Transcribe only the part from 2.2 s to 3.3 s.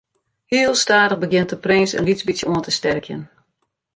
bytsje oan te sterkjen.